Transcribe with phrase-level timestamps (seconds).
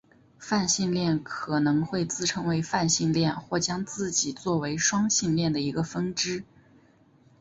[0.39, 6.43] 泛性恋可能会自称为泛性恋或将自己做为双性恋的一个分支。